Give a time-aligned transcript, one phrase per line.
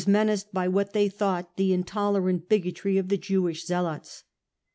[0.01, 4.23] ^35 menaced by what they thought the in tolerant bigotry of the Jewish zealots.